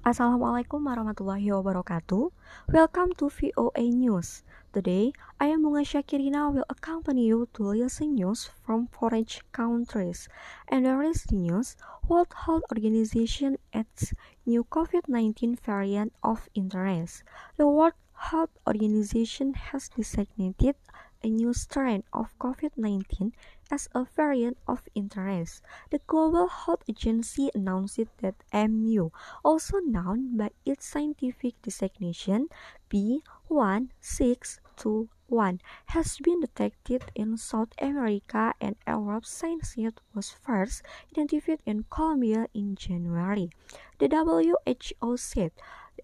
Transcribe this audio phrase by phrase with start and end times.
[0.00, 2.32] Assalamualaikum warahmatullahi wabarakatuh.
[2.72, 4.48] Welcome to VOA News.
[4.72, 10.24] Today, I am Bunga Syakirina will accompany you to listen news from foreign countries.
[10.72, 11.76] And there is news,
[12.08, 14.16] World Health Organization adds
[14.48, 17.20] new COVID-19 variant of interest.
[17.60, 18.00] The World
[18.32, 20.80] Health Organization has designated
[21.20, 23.36] a new strain of COVID-19
[23.70, 25.62] as a variant of interest.
[25.90, 29.10] The Global Health Agency announced that MU,
[29.44, 32.48] also known by its scientific designation
[32.90, 40.82] B1621, has been detected in South America and Europe since it was first
[41.12, 43.50] identified in Colombia in January.
[43.98, 45.52] The WHO said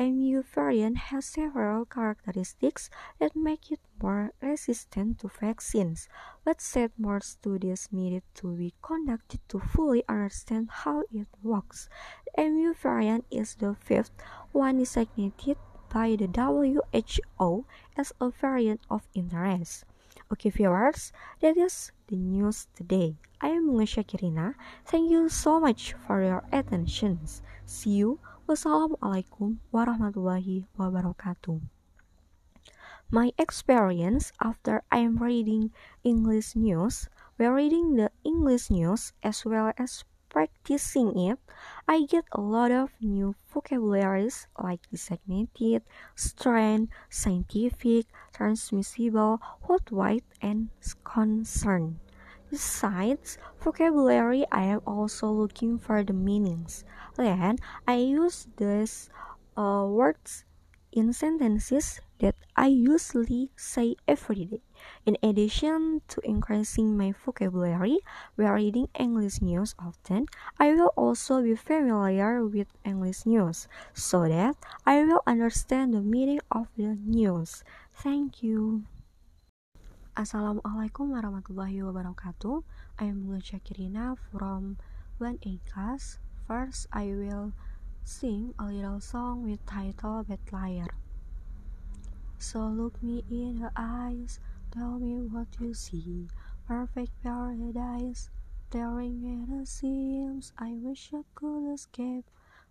[0.00, 2.88] MU variant has several characteristics
[3.18, 6.08] that make it more resistant to vaccines,
[6.44, 11.88] but said more studies needed to be conducted to fully understand how it works.
[12.36, 14.12] The MU variant is the fifth
[14.52, 15.56] one designated
[15.92, 17.64] by the WHO
[17.96, 19.84] as a variant of interest.
[20.30, 23.16] Okay viewers, that is the news today.
[23.40, 24.56] I am Bunga Syakirina.
[24.88, 27.20] Thank you so much for your attention.
[27.68, 31.60] See you Wassalamualaikum warahmatullahi wabarakatuh.
[33.12, 35.68] My experience after I am reading
[36.00, 41.38] English news, while reading the English news as well as practicing it,
[41.88, 45.82] I get a lot of new vocabularies like designated,
[46.14, 50.68] strain, scientific, transmissible, worldwide, and
[51.04, 52.00] concern.
[52.50, 56.84] Besides vocabulary, I am also looking for the meanings.
[57.16, 59.10] Then I use these
[59.56, 60.44] uh, words
[60.92, 64.62] in sentences that I usually say every day.
[65.06, 67.98] In addition to increasing my vocabulary
[68.36, 70.26] while reading English news often,
[70.58, 76.40] I will also be familiar with English news so that I will understand the meaning
[76.50, 77.64] of the news.
[77.94, 78.84] Thank you.
[80.18, 82.66] Assalamualaikum warahmatullahi wabarakatuh.
[82.98, 84.74] I am Bunga Syakirina from
[85.22, 86.18] 1A class.
[86.50, 87.54] First, I will
[88.02, 90.90] sing a little song with title Bad Liar.
[92.38, 94.42] So look me in the eyes,
[94.72, 96.28] tell me what you see.
[96.66, 98.30] Perfect paradise,
[98.68, 100.52] staring at the seams.
[100.58, 102.24] I wish I could escape.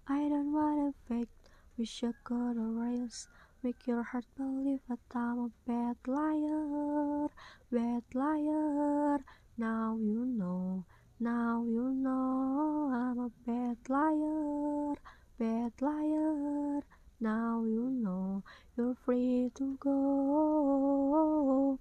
[0.07, 1.30] I don't wanna fake,
[1.78, 3.28] wish I could erase.
[3.63, 7.28] Make your heart believe that I'm a bad liar,
[7.72, 9.19] bad liar.
[9.57, 10.86] Now you know,
[11.19, 14.94] now you know I'm a bad liar,
[15.40, 16.84] bad liar.
[17.19, 18.44] Now you know
[18.78, 21.80] you're free to go.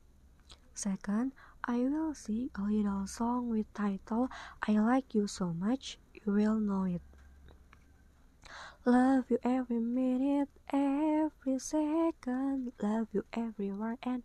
[0.76, 1.32] Second,
[1.64, 4.28] I will sing a little song with title
[4.68, 7.00] I Like You So Much, You Will Know It.
[8.84, 12.72] Love you every minute, every second.
[12.82, 14.22] Love you everywhere and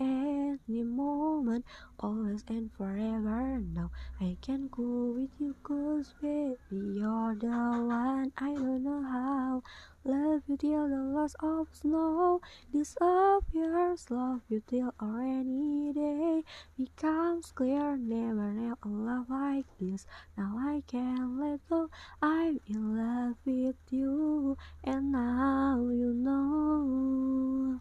[0.00, 1.64] any moment,
[2.00, 3.58] always and forever.
[3.60, 3.90] Now
[4.20, 8.32] I can go with you, cause baby, you're the one.
[8.36, 9.62] I don't know how.
[10.04, 12.40] Love you till the last of snow
[12.70, 14.10] disappears.
[14.10, 16.42] Love you till a rainy day
[16.76, 17.96] becomes clear.
[17.96, 20.06] Never, never a love like this.
[20.36, 21.88] Now I can't let go.
[22.20, 27.80] I'm in love with you, and now you know.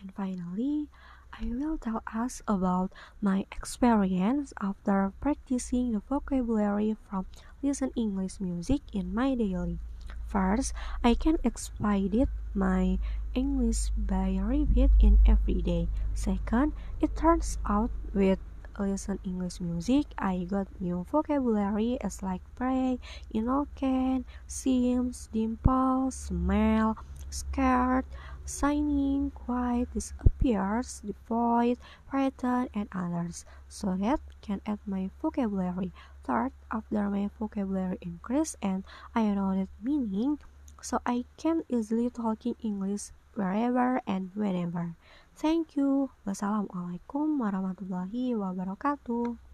[0.00, 0.86] And finally,
[1.32, 7.26] I will tell us about my experience after practicing the vocabulary from
[7.62, 9.78] listen English music in my daily.
[10.26, 12.98] First, I can expedite my
[13.34, 15.88] English by repeat in every day.
[16.14, 18.38] Second, it turns out with
[18.78, 23.00] listen English music, I got new vocabulary as like pray,
[23.34, 26.96] innocent, seems, dimple, smell,
[27.30, 28.04] scared,
[28.48, 31.78] signing, quiet, disappears, devoid,
[32.10, 35.92] frightened, and others, so that can add my vocabulary
[36.28, 40.36] start after my vocabulary increase and I know that meaning
[40.82, 44.92] so I can easily talking English wherever and whenever.
[45.32, 46.12] Thank you.
[46.28, 49.47] Wassalamualaikum warahmatullahi wabarakatuh.